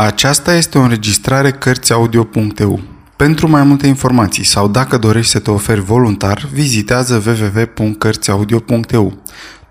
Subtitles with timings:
[0.00, 2.80] Aceasta este o înregistrare Cărțiaudio.eu.
[3.16, 9.22] Pentru mai multe informații sau dacă dorești să te oferi voluntar, vizitează www.cărțiaudio.eu.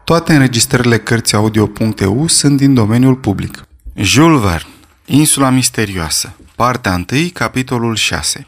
[0.04, 3.63] Toate înregistrările Cărțiaudio.eu sunt din domeniul public.
[3.96, 4.70] Jules Verne,
[5.05, 8.48] Insula misterioasă, partea 1, capitolul 6.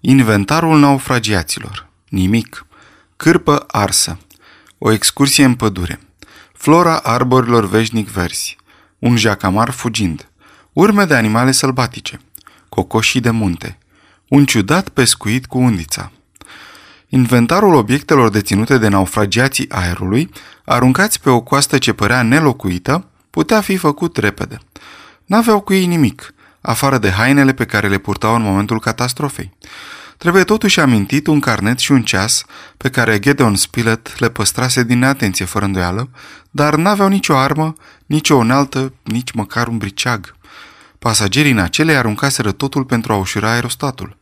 [0.00, 1.88] Inventarul naufragiaților.
[2.08, 2.66] Nimic.
[3.16, 4.18] Cârpă arsă.
[4.78, 6.00] O excursie în pădure.
[6.52, 8.56] Flora arborilor veșnic verzi.
[8.98, 10.29] Un jacamar fugind
[10.72, 12.20] urme de animale sălbatice,
[12.68, 13.78] cocoșii de munte,
[14.28, 16.12] un ciudat pescuit cu undița.
[17.08, 20.30] Inventarul obiectelor deținute de naufragiații aerului,
[20.64, 24.58] aruncați pe o coastă ce părea nelocuită, putea fi făcut repede.
[25.24, 29.52] N-aveau cu ei nimic, afară de hainele pe care le purtau în momentul catastrofei.
[30.16, 32.44] Trebuie totuși amintit un carnet și un ceas
[32.76, 36.10] pe care Gedeon Spilett le păstrase din neatenție fără îndoială,
[36.50, 37.74] dar n-aveau nicio armă,
[38.06, 40.34] nicio unealtă, nici măcar un briceag.
[41.00, 44.16] Pasagerii în acele aruncaseră totul pentru a ușura aerostatul.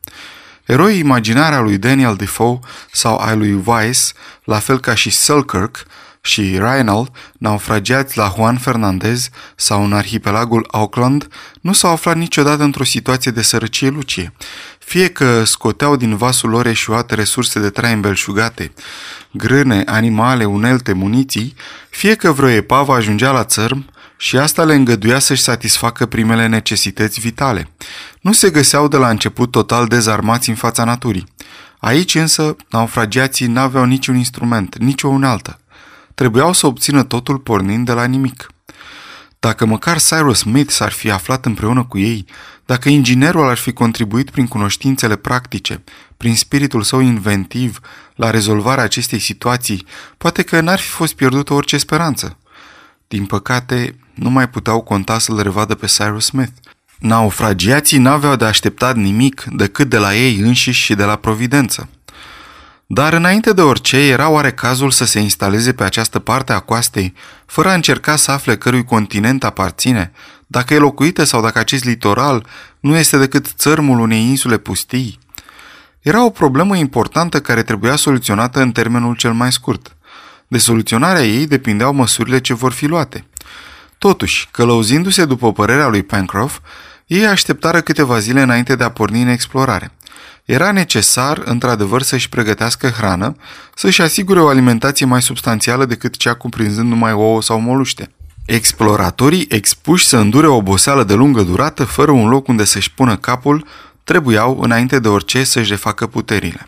[0.65, 2.59] Eroii imaginari al lui Daniel Defoe
[2.93, 4.13] sau ai lui Weiss,
[4.45, 5.87] la fel ca și Selkirk
[6.21, 11.29] și Reinald, naufragiați la Juan Fernandez sau în arhipelagul Auckland,
[11.61, 14.33] nu s-au aflat niciodată într-o situație de sărăcie lucie.
[14.79, 18.73] Fie că scoteau din vasul lor eșuate resurse de trai înbelșugate,
[19.31, 21.55] grâne, animale, unelte, muniții,
[21.91, 23.87] fie că vreo epavă ajungea la țărm,
[24.21, 27.71] și asta le îngăduia să-și satisfacă primele necesități vitale.
[28.21, 31.27] Nu se găseau de la început total dezarmați în fața naturii.
[31.79, 35.61] Aici însă, naufragiații n-aveau niciun instrument, nicio unealtă.
[36.15, 38.53] Trebuiau să obțină totul pornind de la nimic.
[39.41, 42.25] Dacă măcar Cyrus Smith s-ar fi aflat împreună cu ei,
[42.67, 45.83] dacă inginerul ar fi contribuit prin cunoștințele practice,
[46.17, 47.81] prin spiritul său inventiv
[48.15, 52.39] la rezolvarea acestei situații, poate că n-ar fi fost pierdută orice speranță.
[53.09, 56.53] Din păcate, nu mai puteau conta să-l revadă pe Cyrus Smith.
[56.99, 61.89] Naufragiații n-aveau de așteptat nimic decât de la ei înșiși și de la providență.
[62.87, 67.15] Dar înainte de orice, era oare cazul să se instaleze pe această parte a coastei,
[67.47, 70.13] fără a încerca să afle cărui continent aparține,
[70.47, 72.47] dacă e locuită sau dacă acest litoral
[72.81, 75.19] nu este decât țărmul unei insule pustii?
[76.01, 79.97] Era o problemă importantă care trebuia soluționată în termenul cel mai scurt.
[80.49, 83.25] De soluționarea ei depindeau măsurile ce vor fi luate.
[83.99, 86.59] Totuși, călăuzindu-se după părerea lui Pencroff,
[87.07, 89.93] ei așteptară câteva zile înainte de a porni în explorare.
[90.45, 93.37] Era necesar, într-adevăr, să-și pregătească hrană,
[93.75, 98.11] să-și asigure o alimentație mai substanțială decât cea cuprinzând numai ouă sau moluște.
[98.47, 103.17] Exploratorii, expuși să îndure o oboseală de lungă durată, fără un loc unde să-și pună
[103.17, 103.67] capul,
[104.05, 106.67] trebuiau, înainte de orice, să-și refacă puterile.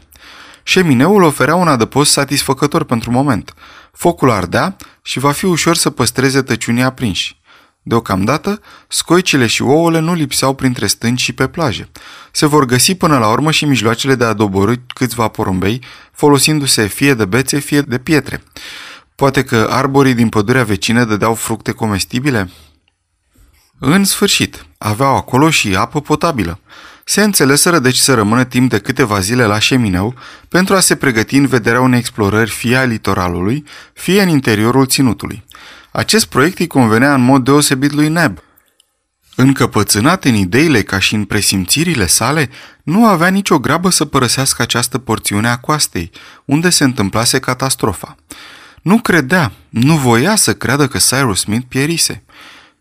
[0.63, 3.55] Șemineul oferea un adăpost satisfăcător pentru moment.
[3.93, 7.41] Focul ardea și va fi ușor să păstreze tăciunii aprinși.
[7.83, 11.89] Deocamdată, scoicile și ouăle nu lipseau printre stânci și pe plaje.
[12.33, 17.15] Se vor găsi până la urmă și mijloacele de a doborâ câțiva porumbei, folosindu-se fie
[17.15, 18.43] de bețe, fie de pietre.
[19.15, 22.51] Poate că arborii din pădurea vecină dădeau fructe comestibile?
[23.79, 26.61] În sfârșit, aveau acolo și apă potabilă.
[27.11, 30.15] Se înțeleseră deci să rămână timp de câteva zile la șemineu
[30.49, 35.45] pentru a se pregăti în vederea unei explorări fie a litoralului, fie în interiorul ținutului.
[35.93, 38.39] Acest proiect îi convenea în mod deosebit lui Neb.
[39.35, 42.51] Încăpățânat în ideile ca și în presimțirile sale,
[42.83, 46.11] nu avea nicio grabă să părăsească această porțiune a coastei,
[46.45, 48.17] unde se întâmplase catastrofa.
[48.83, 52.23] Nu credea, nu voia să creadă că Cyrus Smith pierise.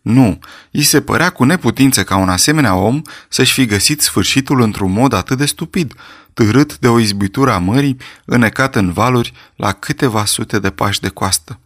[0.02, 0.38] Nu,
[0.70, 5.12] îi se părea cu neputință ca un asemenea om să-și fi găsit sfârșitul într-un mod
[5.12, 5.94] atât de stupid,
[6.34, 11.08] târât de o izbitură a mării, înecat în valuri la câteva sute de pași de
[11.08, 11.58] coastă.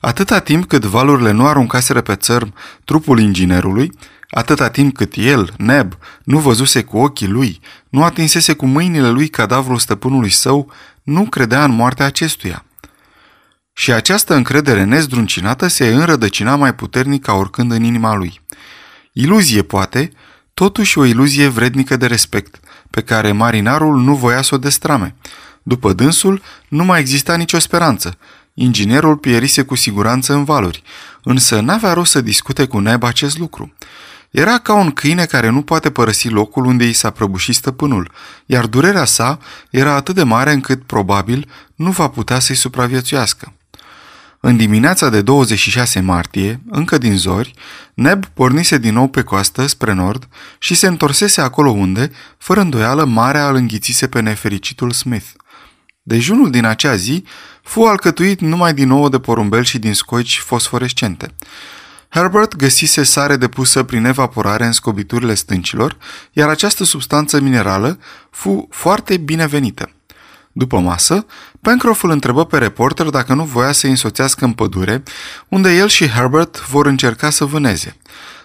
[0.00, 2.54] Atâta timp cât valurile nu aruncaseră pe țărm
[2.84, 3.92] trupul inginerului,
[4.30, 9.28] atâta timp cât el, Neb, nu văzuse cu ochii lui, nu atinsese cu mâinile lui
[9.28, 12.64] cadavrul stăpânului său, nu credea în moartea acestuia.
[13.80, 18.40] Și această încredere nezdruncinată se înrădăcina mai puternic ca oricând în inima lui.
[19.12, 20.12] Iluzie, poate,
[20.54, 22.60] totuși o iluzie vrednică de respect,
[22.90, 25.14] pe care marinarul nu voia să o destrame.
[25.62, 28.18] După dânsul, nu mai exista nicio speranță.
[28.54, 30.82] Inginerul pierise cu siguranță în valuri,
[31.22, 33.74] însă n-avea rost să discute cu Neb acest lucru.
[34.30, 38.12] Era ca un câine care nu poate părăsi locul unde i s-a prăbușit stăpânul,
[38.46, 39.38] iar durerea sa
[39.70, 43.52] era atât de mare încât, probabil, nu va putea să-i supraviețuiască.
[44.42, 47.54] În dimineața de 26 martie, încă din zori,
[47.94, 50.28] Neb pornise din nou pe coastă spre nord
[50.58, 55.26] și se întorsese acolo unde, fără îndoială, marea îl înghițise pe nefericitul Smith.
[56.02, 57.24] Dejunul din acea zi
[57.62, 61.34] fu alcătuit numai din ouă de porumbel și din scoici fosforescente.
[62.08, 65.96] Herbert găsise sare depusă prin evaporare în scobiturile stâncilor,
[66.32, 67.98] iar această substanță minerală
[68.30, 69.90] fu foarte binevenită.
[70.52, 71.26] După masă,
[71.60, 75.02] Pencroff îl întrebă pe reporter dacă nu voia să-i însoțească în pădure,
[75.48, 77.96] unde el și Herbert vor încerca să vâneze.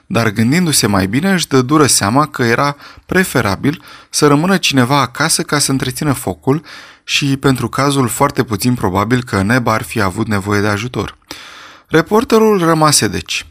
[0.05, 2.75] Dar gândindu-se mai bine, își dă dură seama că era
[3.05, 6.61] preferabil să rămână cineva acasă ca să întrețină focul
[7.03, 11.17] și pentru cazul foarte puțin probabil că Neb ar fi avut nevoie de ajutor.
[11.87, 13.45] Reporterul rămase deci.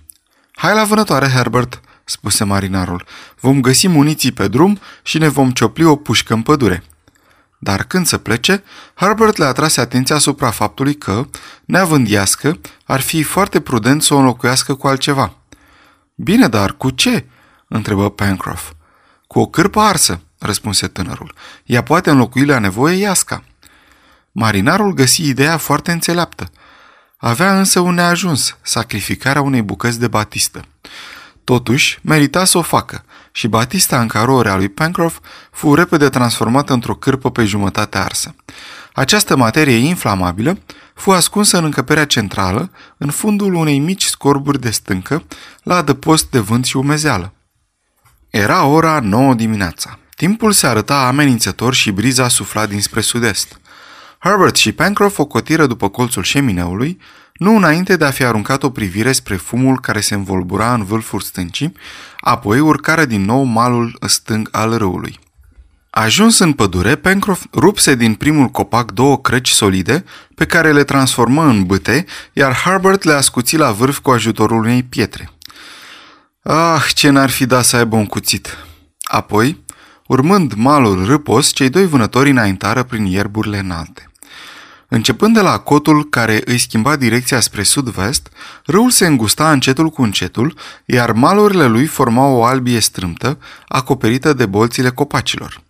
[0.52, 3.04] Hai la vânătoare, Herbert, spuse marinarul.
[3.40, 6.82] Vom găsi muniții pe drum și ne vom ciopli o pușcă în pădure.
[7.64, 8.62] Dar când să plece,
[8.94, 11.26] Herbert le atrase atenția asupra faptului că,
[11.64, 15.36] neavând iască, ar fi foarte prudent să o înlocuiască cu altceva.
[16.14, 17.26] Bine, dar cu ce?"
[17.68, 18.72] întrebă Pencroff.
[19.26, 21.34] Cu o cârpă arsă, răspunse tânărul.
[21.64, 23.44] Ea poate înlocui la nevoie iasca.
[24.32, 26.50] Marinarul găsi ideea foarte înțeleaptă.
[27.16, 30.64] Avea însă un neajuns, sacrificarea unei bucăți de batistă.
[31.44, 33.04] Totuși, merita să o facă
[33.36, 35.18] și batista în caroare a lui Pencroff
[35.50, 38.34] fu repede transformată într-o cârpă pe jumătate arsă.
[38.92, 40.58] Această materie inflamabilă
[40.94, 45.24] fu ascunsă în încăperea centrală, în fundul unei mici scorburi de stâncă,
[45.62, 47.32] la adăpost de vânt și umezeală.
[48.30, 49.98] Era ora 9 dimineața.
[50.16, 53.60] Timpul se arăta amenințător și briza sufla dinspre sud-est.
[54.18, 57.00] Herbert și Pencroff o cotiră după colțul șemineului,
[57.38, 61.20] nu înainte de a fi aruncat o privire spre fumul care se învolbura în vâlful
[61.20, 61.72] stâncii,
[62.20, 65.18] apoi urcare din nou malul stâng al râului.
[65.90, 70.04] Ajuns în pădure, Pencroff rupse din primul copac două crăci solide,
[70.34, 74.82] pe care le transformă în bâte, iar Harbert le ascuți la vârf cu ajutorul unei
[74.82, 75.30] pietre.
[76.42, 78.58] Ah, ce n-ar fi dat să aibă un cuțit!
[79.02, 79.64] Apoi,
[80.06, 84.08] urmând malul râpos, cei doi vânători înaintară prin ierburile înalte.
[84.94, 88.28] Începând de la cotul care îi schimba direcția spre sud-vest,
[88.64, 90.54] râul se îngusta încetul cu încetul,
[90.84, 93.38] iar malurile lui formau o albie strâmtă,
[93.68, 95.60] acoperită de bolțile copacilor.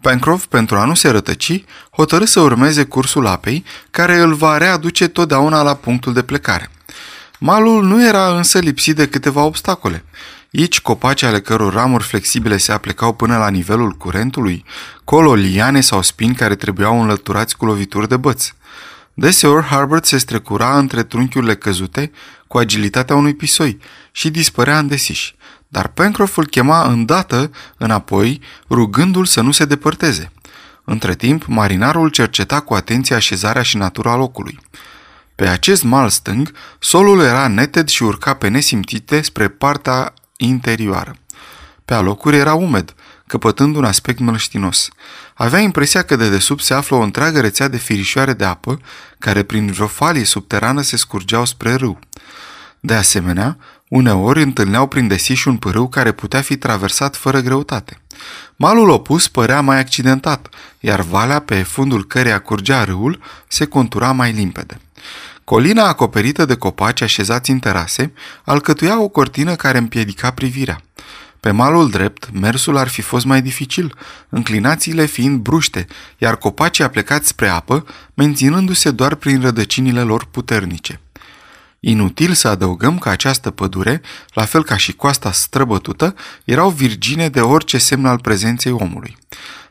[0.00, 5.08] Pencroff, pentru a nu se rătăci, hotărâ să urmeze cursul apei, care îl va readuce
[5.08, 6.70] totdeauna la punctul de plecare.
[7.38, 10.04] Malul nu era însă lipsit de câteva obstacole.
[10.58, 14.64] Aici copaci ale căror ramuri flexibile se aplecau până la nivelul curentului,
[15.04, 18.54] colo liane sau spini care trebuiau înlăturați cu lovituri de băți.
[19.14, 22.10] Deseori, Harbert se strecura între trunchiurile căzute
[22.46, 23.78] cu agilitatea unui pisoi
[24.12, 25.32] și dispărea în desiș,
[25.68, 30.32] dar Pencroff îl chema îndată înapoi, rugându-l să nu se depărteze.
[30.84, 34.58] Între timp, marinarul cerceta cu atenție așezarea și natura locului.
[35.34, 41.14] Pe acest mal stâng, solul era neted și urca pe nesimțite spre partea interioară.
[41.84, 42.94] Pe alocuri era umed,
[43.32, 44.88] căpătând un aspect mălăștinos.
[45.34, 48.80] Avea impresia că de desubt se află o întreagă rețea de firișoare de apă,
[49.18, 51.98] care prin vreo falie subterană se scurgeau spre râu.
[52.80, 53.56] De asemenea,
[53.88, 58.00] uneori întâlneau prin desiș un pârâu care putea fi traversat fără greutate.
[58.56, 60.48] Malul opus părea mai accidentat,
[60.80, 64.80] iar valea pe fundul căreia curgea râul se contura mai limpede.
[65.44, 68.12] Colina acoperită de copaci așezați în terase
[68.44, 70.80] alcătuia o cortină care împiedica privirea.
[71.42, 73.94] Pe malul drept, mersul ar fi fost mai dificil,
[74.28, 75.86] înclinațiile fiind bruște,
[76.18, 81.00] iar copacii aplecați spre apă, menținându-se doar prin rădăcinile lor puternice.
[81.80, 84.00] Inutil să adăugăm că această pădure,
[84.32, 89.16] la fel ca și coasta străbătută, erau virgine de orice semn al prezenței omului.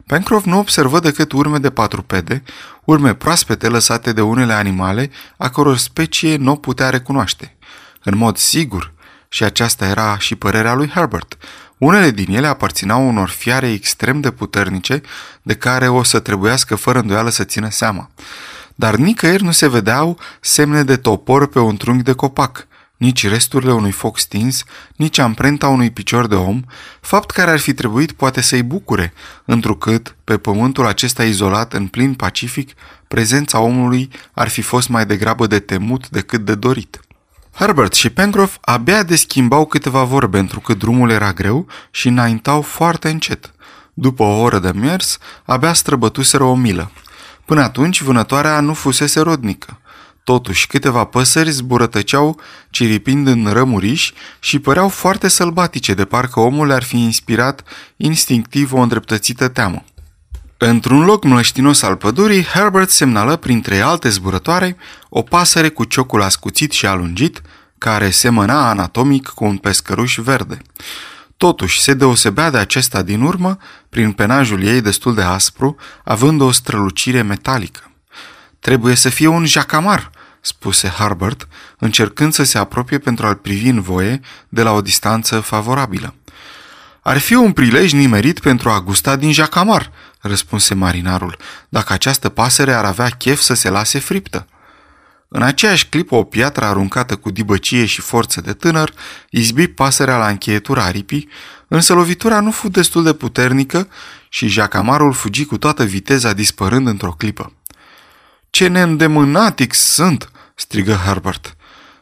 [0.05, 2.43] Pencroff nu observă decât urme de patrupede,
[2.83, 7.55] urme proaspete lăsate de unele animale, a căror specie nu o putea recunoaște.
[8.03, 8.93] În mod sigur,
[9.33, 11.37] și aceasta era și părerea lui Herbert,
[11.77, 15.01] unele din ele aparțineau unor fiare extrem de puternice,
[15.41, 18.09] de care o să trebuiască fără îndoială să țină seama.
[18.75, 22.65] Dar nicăieri nu se vedeau semne de topor pe un trunchi de copac–
[23.01, 24.63] nici resturile unui foc stins,
[24.95, 26.61] nici amprenta unui picior de om,
[26.99, 29.13] fapt care ar fi trebuit poate să-i bucure,
[29.45, 32.71] întrucât, pe pământul acesta izolat în plin Pacific,
[33.07, 36.99] prezența omului ar fi fost mai degrabă de temut decât de dorit.
[37.53, 43.53] Herbert și Pencroff abia deschimbau câteva vorbe, întrucât drumul era greu și înaintau foarte încet.
[43.93, 46.91] După o oră de mers, abia străbătuseră o milă.
[47.45, 49.79] Până atunci, vânătoarea nu fusese rodnică.
[50.23, 52.39] Totuși, câteva păsări zburătăceau,
[52.69, 57.63] ciripind în rămuriși și păreau foarte sălbatice, de parcă omul le-ar fi inspirat
[57.97, 59.83] instinctiv o îndreptățită teamă.
[60.63, 64.77] Într-un loc mlăștinos al pădurii, Herbert semnală printre alte zburătoare
[65.09, 67.41] o pasăre cu ciocul ascuțit și alungit,
[67.77, 70.61] care semăna anatomic cu un pescăruș verde.
[71.37, 73.57] Totuși, se deosebea de acesta din urmă
[73.89, 77.91] prin penajul ei destul de aspru, având o strălucire metalică.
[78.59, 80.09] Trebuie să fie un jacamar,
[80.41, 85.39] spuse Harbert, încercând să se apropie pentru a-l privi în voie de la o distanță
[85.39, 86.13] favorabilă.
[87.01, 89.91] Ar fi un prilej nimerit pentru a gusta din jacamar,
[90.21, 91.37] răspunse marinarul,
[91.69, 94.47] dacă această pasăre ar avea chef să se lase friptă.
[95.27, 98.93] În aceeași clipă, o piatră aruncată cu dibăcie și forță de tânăr
[99.29, 101.29] izbi pasărea la încheietura aripii,
[101.67, 103.87] însă lovitura nu fu destul de puternică
[104.29, 107.53] și jacamarul fugi cu toată viteza dispărând într-o clipă.
[108.49, 111.55] Ce neîndemânatic sunt!" strigă Herbert.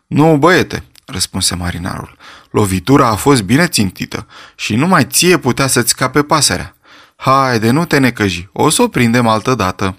[0.08, 2.18] Nu, băiete," răspunse marinarul.
[2.52, 6.76] Lovitura a fost bine țintită și numai ție putea să-ți scape pasărea.
[7.22, 9.98] Haide, nu te necăji, o să o prindem altă dată.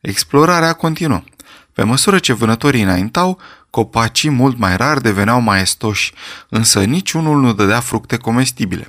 [0.00, 1.22] Explorarea continuă.
[1.72, 3.38] Pe măsură ce vânătorii înaintau,
[3.70, 6.12] copacii mult mai rar deveneau maestoși,
[6.48, 8.88] însă niciunul nu dădea fructe comestibile.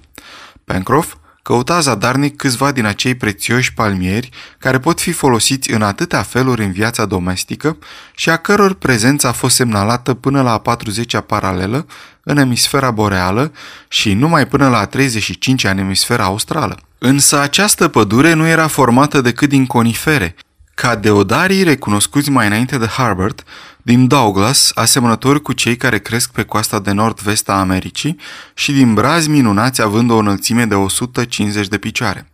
[0.64, 6.64] Pencroff căuta zadarnic câțiva din acei prețioși palmieri care pot fi folosiți în atâtea feluri
[6.64, 7.78] în viața domestică
[8.16, 11.86] și a căror prezență a fost semnalată până la a 40-a paralelă
[12.24, 13.52] în emisfera boreală
[13.88, 16.80] și numai până la a 35-a în emisfera australă.
[16.98, 20.36] Însă această pădure nu era formată decât din conifere,
[20.74, 23.44] ca deodarii recunoscuți mai înainte de Harbert,
[23.82, 28.20] din Douglas, asemănători cu cei care cresc pe coasta de nord-vest a Americii
[28.54, 32.32] și din brazi minunați având o înălțime de 150 de picioare.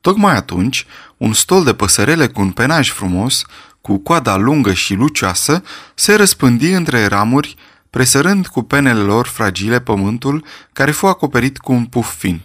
[0.00, 0.86] Tocmai atunci,
[1.16, 3.44] un stol de păsărele cu un penaj frumos,
[3.80, 5.62] cu coada lungă și lucioasă,
[5.94, 7.56] se răspândi între ramuri,
[7.90, 12.40] presărând cu penele lor fragile pământul care fu acoperit cu un puf fin.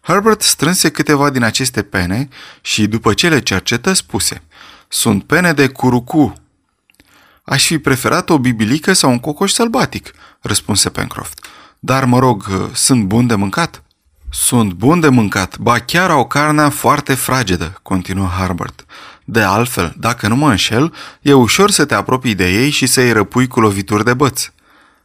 [0.00, 2.28] Herbert strânse câteva din aceste pene
[2.60, 4.42] și, după ce le cercetă, spuse
[4.88, 6.41] Sunt pene de curucu,
[7.44, 11.46] Aș fi preferat o bibilică sau un cocoș sălbatic, răspunse Pencroft.
[11.78, 13.82] Dar, mă rog, sunt bun de mâncat?
[14.30, 18.84] Sunt bun de mâncat, ba chiar au carnea foarte fragedă, continuă Harbert.
[19.24, 23.12] De altfel, dacă nu mă înșel, e ușor să te apropii de ei și să-i
[23.12, 24.50] răpui cu lovituri de băț.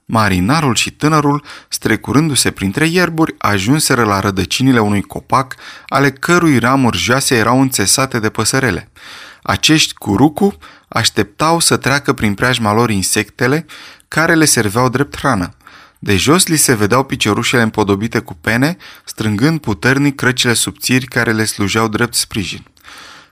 [0.06, 5.56] Marinarul și tânărul, strecurându-se printre ierburi, ajunseră la rădăcinile unui copac,
[5.88, 8.89] ale cărui ramuri joase erau înțesate de păsărele.
[9.48, 13.66] Acești curucu așteptau să treacă prin preajma lor insectele
[14.08, 15.54] care le serveau drept hrană.
[16.00, 21.46] De jos li se vedeau piciorușele împodobite cu pene, strângând puternic crăcile subțiri care le
[21.46, 22.66] slujeau drept sprijin.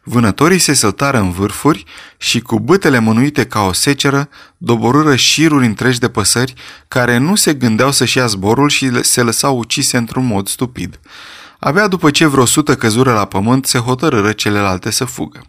[0.03, 1.85] Vânătorii se săltară în vârfuri
[2.17, 6.53] și cu bătele mânuite ca o seceră, doborâră șiruri întregi de păsări
[6.87, 10.99] care nu se gândeau să-și ia zborul și se lăsau ucise într-un mod stupid.
[11.59, 15.45] Abia după ce vreo sută căzură la pământ, se hotărâră celelalte să fugă.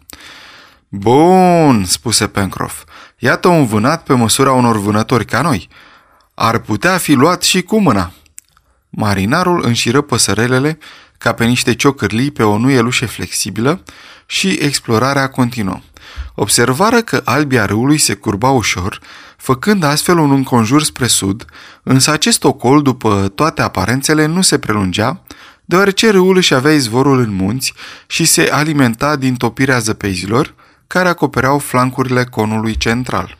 [0.89, 2.83] Bun, spuse Pencroff.
[3.17, 5.69] Iată un vânat pe măsura unor vânători ca noi.
[6.33, 8.11] Ar putea fi luat și cu mâna.
[8.89, 10.77] Marinarul înșiră păsărelele
[11.17, 13.83] ca pe niște ciocârlii pe o nuielușe flexibilă
[14.25, 15.79] și explorarea continuă.
[16.35, 18.99] Observară că albia râului se curba ușor,
[19.37, 21.45] făcând astfel un înconjur spre sud,
[21.83, 25.21] însă acest ocol, după toate aparențele, nu se prelungea,
[25.65, 27.73] deoarece râul își avea izvorul în munți
[28.07, 30.55] și se alimenta din topirea zăpezilor,
[30.87, 33.37] care acopereau flancurile conului central.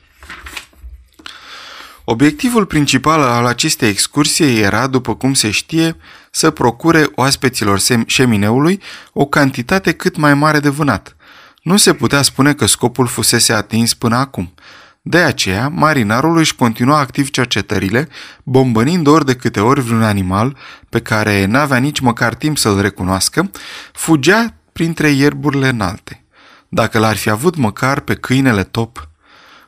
[2.10, 5.96] Obiectivul principal al acestei excursii era, după cum se știe,
[6.32, 8.82] să procure oaspeților șemineului
[9.14, 11.16] o cantitate cât mai mare de vânat.
[11.62, 14.54] Nu se putea spune că scopul fusese atins până acum.
[15.02, 18.10] De aceea, marinarul își continua activ cercetările,
[18.44, 20.58] bombănind ori de câte ori vreun animal
[20.90, 23.52] pe care n-avea nici măcar timp să-l recunoască,
[23.92, 26.27] fugea printre ierburile înalte
[26.70, 29.10] dacă l-ar fi avut măcar pe câinele Top.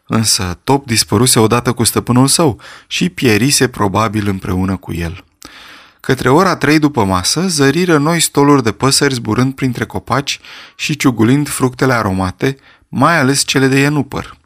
[0.06, 5.24] Însă Top dispăruse odată cu stăpânul său și pierise probabil împreună cu el.
[6.00, 10.40] Către ora trei după masă, zăriră noi stoluri de păsări zburând printre copaci
[10.76, 14.38] și ciugulind fructele aromate, mai ales cele de ienupăr.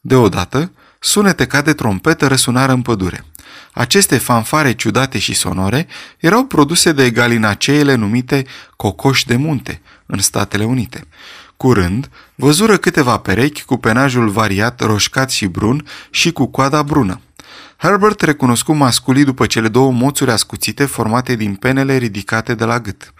[0.00, 3.24] Deodată, sunete ca de trompetă răsunară în pădure.
[3.72, 5.86] Aceste fanfare ciudate și sonore
[6.18, 11.06] erau produse de galinaceele numite cocoși de munte în Statele Unite.
[11.56, 17.20] Curând, văzură câteva perechi cu penajul variat, roșcat și brun și cu coada brună.
[17.76, 23.12] Herbert recunoscu masculii după cele două moțuri ascuțite formate din penele ridicate de la gât.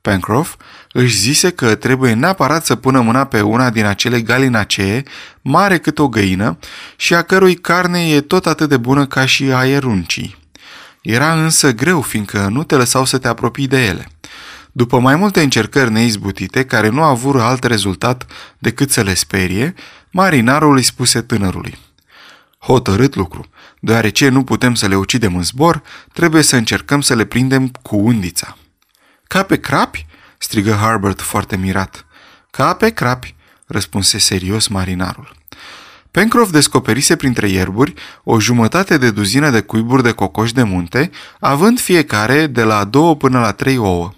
[0.00, 0.56] Pencroff
[0.92, 5.02] își zise că trebuie neapărat să pună mâna pe una din acele galinacee,
[5.42, 6.58] mare cât o găină,
[6.96, 10.36] și a cărui carne e tot atât de bună ca și aeruncii.
[11.02, 14.08] Era însă greu, fiindcă nu te lăsau să te apropii de ele.
[14.78, 18.26] După mai multe încercări neizbutite, care nu avură alt rezultat
[18.58, 19.74] decât să le sperie,
[20.10, 21.78] marinarul îi spuse tânărului.
[22.58, 23.46] Hotărât lucru,
[23.80, 25.82] deoarece nu putem să le ucidem în zbor,
[26.12, 28.56] trebuie să încercăm să le prindem cu undița.
[29.26, 30.06] Ca pe crapi?
[30.38, 32.06] strigă Harbert foarte mirat.
[32.50, 33.34] Ca pe crapi,
[33.66, 35.36] răspunse serios marinarul.
[36.10, 37.94] Pencroff descoperise printre ierburi
[38.24, 43.16] o jumătate de duzină de cuiburi de cocoși de munte, având fiecare de la două
[43.16, 44.12] până la trei ouă.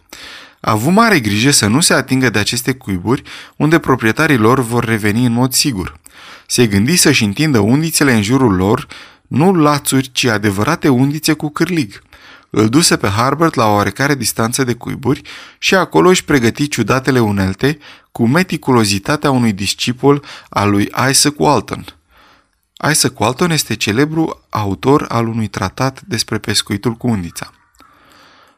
[0.60, 3.22] A avut mare grijă să nu se atingă de aceste cuiburi,
[3.56, 5.98] unde proprietarii lor vor reveni în mod sigur.
[6.46, 8.86] Se gândi să-și întindă undițele în jurul lor,
[9.26, 12.02] nu lațuri, ci adevărate undițe cu cârlig.
[12.50, 15.22] Îl duse pe Harbert la o oarecare distanță de cuiburi
[15.58, 17.78] și acolo își pregăti ciudatele unelte
[18.12, 21.84] cu meticulozitatea unui discipol al lui Isaac Walton.
[22.90, 27.52] Isaac Walton este celebru autor al unui tratat despre pescuitul cu undița.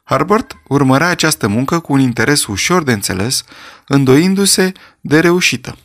[0.04, 3.44] Harbert urmărea această muncă cu un interes ușor de înțeles,
[3.86, 5.76] îndoindu-se de reușită.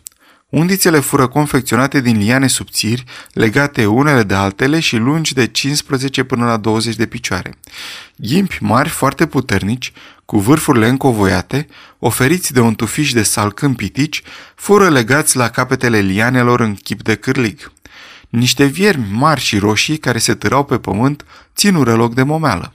[0.49, 6.45] Undițele fură confecționate din liane subțiri, legate unele de altele și lungi de 15 până
[6.45, 7.57] la 20 de picioare.
[8.15, 9.93] Ghimpi mari foarte puternici,
[10.25, 11.67] cu vârfurile încovoiate,
[11.99, 14.23] oferiți de un tufiș de salcâm pitici,
[14.55, 17.71] fură legați la capetele lianelor în chip de cârlig.
[18.29, 22.71] Niște viermi mari și roșii care se târau pe pământ ținură loc de momeală.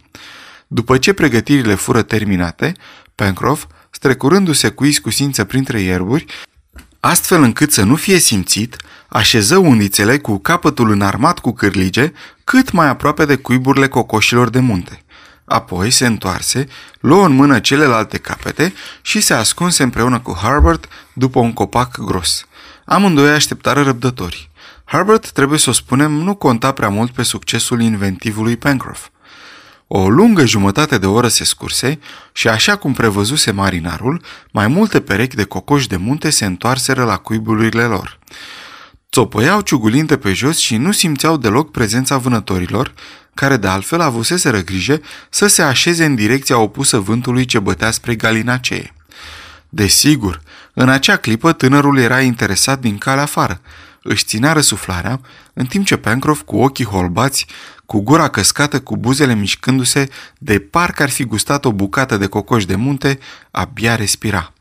[0.75, 2.73] După ce pregătirile fură terminate,
[3.15, 6.25] Pencroff, strecurându-se cu iscusință printre ierburi,
[7.01, 8.77] astfel încât să nu fie simțit,
[9.09, 12.13] așeză undițele cu capătul înarmat cu cârlige
[12.45, 15.03] cât mai aproape de cuiburile cocoșilor de munte.
[15.45, 16.67] Apoi se întoarse,
[17.01, 22.47] luă în mână celelalte capete și se ascunse împreună cu Harbert după un copac gros.
[22.85, 24.51] Amândoi așteptară răbdători.
[24.85, 29.11] Harbert, trebuie să o spunem, nu conta prea mult pe succesul inventivului Pencroff.
[29.95, 31.99] O lungă jumătate de oră se scurse
[32.33, 37.17] și, așa cum prevăzuse marinarul, mai multe perechi de cocoși de munte se întoarseră la
[37.17, 38.19] cuibulurile lor.
[39.11, 42.93] Țopăiau ciugulinte pe jos și nu simțeau deloc prezența vânătorilor,
[43.35, 48.15] care de altfel avuseseră grijă să se așeze în direcția opusă vântului ce bătea spre
[48.15, 48.95] galinacee.
[49.69, 50.41] Desigur,
[50.75, 53.61] în acea clipă tânărul era interesat din calea afară,
[54.03, 55.21] își ținea răsuflarea,
[55.53, 57.47] în timp ce Pencroff, cu ochii holbați,
[57.87, 62.65] cu gura căscată, cu buzele mișcându-se, de parcă ar fi gustat o bucată de cocoș
[62.65, 63.19] de munte,
[63.51, 64.53] abia respira.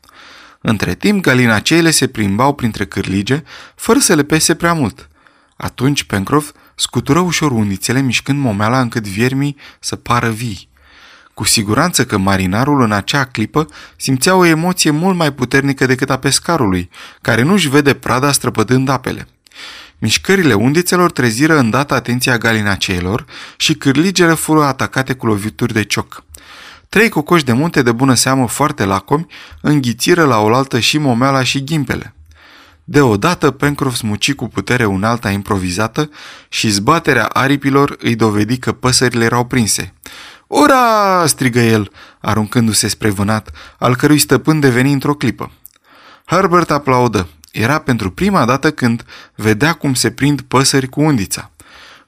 [0.60, 5.08] Între timp, galinaceile se plimbau printre cârlige, fără să le pese prea mult.
[5.56, 10.68] Atunci Pencroff scutură ușor undițele, mișcând momeala încât viermii să pară vii.
[11.34, 13.66] Cu siguranță că marinarul în acea clipă
[13.96, 16.90] simțea o emoție mult mai puternică decât a pescarului,
[17.20, 19.26] care nu-și vede prada străpădând apele.
[19.98, 23.24] Mișcările undițelor treziră îndată atenția galinaceilor
[23.56, 26.24] și cârligele fură atacate cu lovituri de cioc.
[26.88, 29.26] Trei cocoși de munte de bună seamă foarte lacomi
[29.60, 32.14] înghițiră la oaltă și momeala și ghimpele.
[32.84, 36.10] Deodată Pencroff smuci cu putere unalta improvizată
[36.48, 39.94] și zbaterea aripilor îi dovedi că păsările erau prinse.
[40.54, 45.50] Ura!" strigă el, aruncându-se spre vânat, al cărui stăpân deveni într-o clipă.
[46.24, 47.28] Herbert aplaudă.
[47.52, 51.50] Era pentru prima dată când vedea cum se prind păsări cu undița.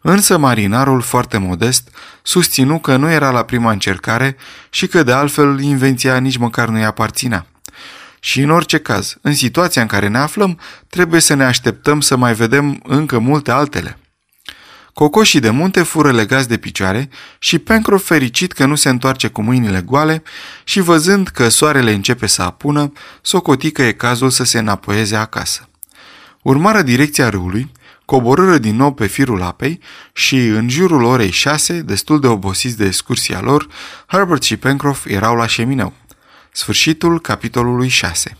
[0.00, 1.88] Însă marinarul, foarte modest,
[2.22, 4.36] susținu că nu era la prima încercare
[4.70, 7.46] și că de altfel invenția nici măcar nu-i aparținea.
[8.20, 12.16] Și în orice caz, în situația în care ne aflăm, trebuie să ne așteptăm să
[12.16, 13.98] mai vedem încă multe altele.
[14.94, 19.42] Cocoșii de munte fură legați de picioare și Pencroff fericit că nu se întoarce cu
[19.42, 20.22] mâinile goale
[20.64, 25.68] și văzând că soarele începe să apună, socoti că e cazul să se înapoieze acasă.
[26.42, 27.72] Urmară direcția râului,
[28.04, 29.80] coborâră din nou pe firul apei
[30.12, 33.66] și, în jurul orei șase, destul de obosiți de excursia lor,
[34.06, 35.92] Herbert și Pencroff erau la șemineu.
[36.52, 38.36] Sfârșitul capitolului 6